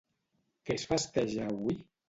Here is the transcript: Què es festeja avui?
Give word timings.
Què 0.69 0.77
es 0.81 0.87
festeja 0.93 1.47
avui? 1.53 1.81